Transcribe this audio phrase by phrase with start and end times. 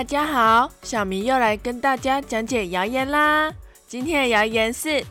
[0.00, 3.52] 大家好，小明又来跟大家讲解谣言啦。
[3.86, 5.04] 今天的谣言是：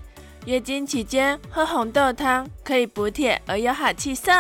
[0.48, 4.32] 月经期间喝红豆汤可以补铁而有好气色。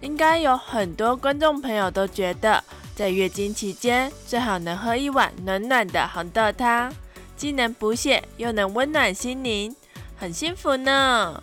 [0.00, 6.90] 应该有很多观众朋友都觉得，在月经期间最好能喝一碗暖暖的红豆汤，
[7.36, 9.76] 既能补血又能温暖心灵，
[10.16, 11.42] 很幸福呢。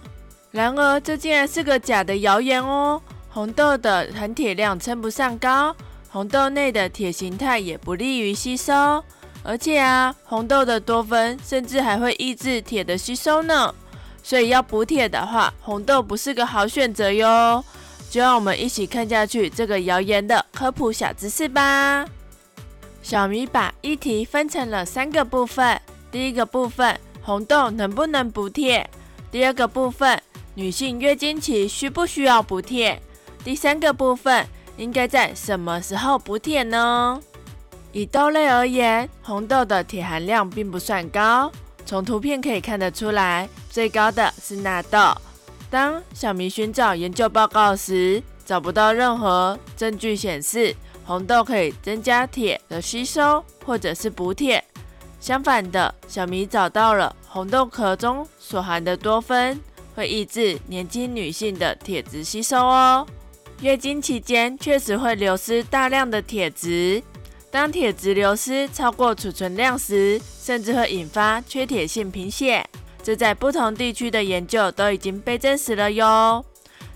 [0.50, 3.00] 然而，这竟然是个假的谣言哦！
[3.30, 5.76] 红豆的含铁量称不上高。
[6.16, 9.04] 红豆内的铁形态也不利于吸收，
[9.44, 13.76] 而且啊，红豆的多酚甚至还会抑制铁的吸收呢。
[14.24, 17.62] 所以要补铁的话，红豆不是个好选择哟。
[18.10, 22.06] 就让我们一起看下去这个谣言的科普小知识吧。
[23.04, 25.78] 小米把议题分成了三个部分：
[26.10, 28.86] 第一个部分，红豆能不能补铁；
[29.30, 30.18] 第二个部分，
[30.54, 33.02] 女性月经期需不需要补铁；
[33.44, 34.48] 第三个部分。
[34.78, 37.20] 应该在什么时候补铁呢？
[37.92, 41.52] 以豆类而言，红豆的铁含量并不算高。
[41.86, 45.16] 从图片可以看得出来，最高的是纳豆。
[45.70, 54.64] 当小明寻找研究报告时，找不到任何证据显示红豆可以增加铁的吸收或者是补铁。
[55.20, 59.60] 相反的，小明找到了红豆壳中所含的多酚
[59.96, 63.08] 会抑制年轻女性的铁质吸收哦。
[63.62, 67.02] 月经期间确实会流失大量的铁质，
[67.50, 72.64] 当铁质流失超过储存量时，甚至会引发缺铁性贫血。
[73.02, 76.44] 这在不同地区的研究都已经被证实了哟。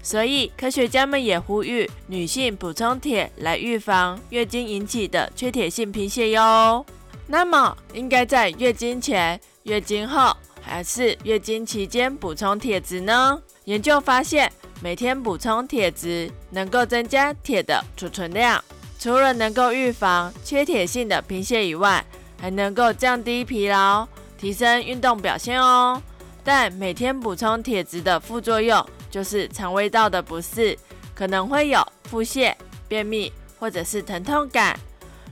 [0.02, 6.86] 所以科学家们也呼吁女性补充铁来预防月经引起的缺铁性贫血哟。
[7.28, 13.42] 那么应该在月经前、月经后还是月经期间补充铁质呢？
[13.70, 14.52] 研究发现。
[14.82, 18.64] 每天补充铁质，能够增加铁的储存量。
[18.98, 22.04] 除了能够预防缺铁性的贫血以外，
[22.40, 24.08] 还能够降低疲劳，
[24.38, 26.02] 提升运动表现哦。
[26.46, 30.80] 但每天补充铁质的副作用就是肠胃道的不适，
[31.14, 32.56] 可能会有腹泻、
[32.88, 34.80] 便秘或者是疼痛感。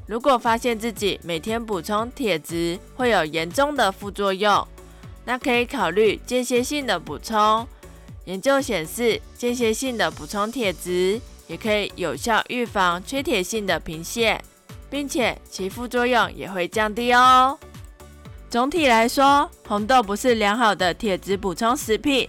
[0.06, 4.68] 如果发现自己每天补充铁质会有严重的副作用，
[5.24, 7.66] 那可以考虑间歇性的补充。
[8.28, 11.18] 研究显示，间歇性的补充铁质
[11.48, 14.38] 也可以有效预防缺铁性的贫血，
[14.90, 17.58] 并且其副作用也会降低哦。
[18.50, 22.28] 总体来说，红豆不是良好的铁质补充食品。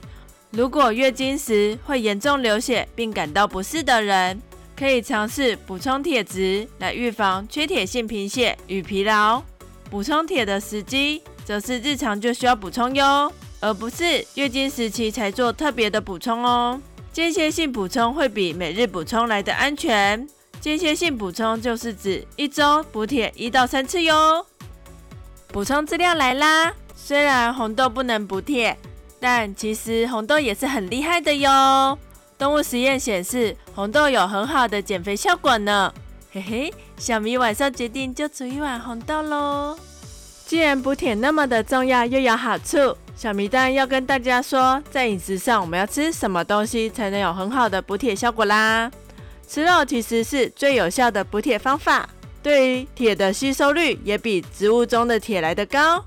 [0.52, 4.40] 如果月经时会严重流血并感到不适的人，
[4.78, 9.42] 可以尝试补充铁质来预防缺铁性贫血与疲劳。
[9.90, 13.32] 补充铁的时机，则是日常就需要补充哟。
[13.60, 16.80] 而不是月经时期才做特别的补充哦。
[17.12, 20.28] 间歇性补充会比每日补充来的安全。
[20.60, 24.44] 间歇性补充就是指一周补铁一到三次哟。
[25.48, 26.72] 补充资料来啦！
[26.94, 28.76] 虽然红豆不能补铁，
[29.18, 31.98] 但其实红豆也是很厉害的哟。
[32.36, 35.92] 动物实验显示，红豆有很好的减肥效果呢。
[36.30, 39.78] 嘿嘿，小米晚上决定就煮一碗红豆喽。
[40.46, 42.96] 既然补铁那么的重要，又有好处。
[43.18, 48.88] 小迷蛋要跟大家说，在饮食上我们要吃什么东西才能有很好的补铁效果啦？
[49.48, 52.08] 吃肉其实是最有效的补铁方法，
[52.44, 56.04] 对于铁的吸收率也比植物中的铁来的高，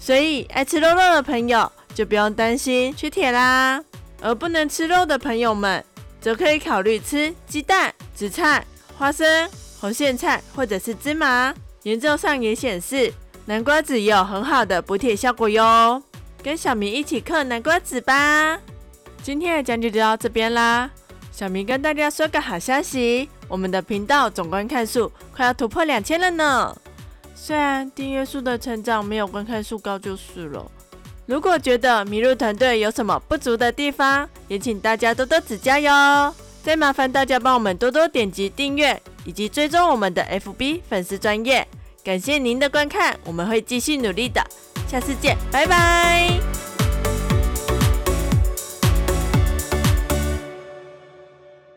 [0.00, 3.80] 所以爱吃肉肉的朋友就不用担心缺铁啦。
[4.20, 5.84] 而不能吃肉的朋友们，
[6.20, 8.66] 则可以考虑吃鸡蛋、紫菜、
[8.96, 9.48] 花生、
[9.80, 11.54] 红苋菜或者是芝麻。
[11.84, 13.12] 研究上也显示，
[13.46, 16.02] 南瓜子也有很好的补铁效果哟。
[16.48, 18.58] 跟小明一起嗑南瓜子吧！
[19.22, 20.90] 今天的讲解就到这边啦。
[21.30, 26.74] 小明跟大家说个好消息，我们的频道总观看数快要突破两千了呢。
[27.34, 30.64] 虽然订阅数的成长没有观看数高就是了。
[31.26, 36.34] 如果觉得麋鹿团队有什么不足的地方，也请大家多多指教哟。
[36.62, 41.68] 再麻烦大家帮我们多多点击订阅以及追踪我们的 FB 粉丝专业。
[42.02, 44.42] 感谢您的观看，我们会继续努力的。
[44.88, 46.67] 下次见，拜拜。